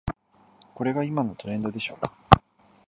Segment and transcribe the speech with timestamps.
[0.73, 1.99] これが今のトレンドでしょ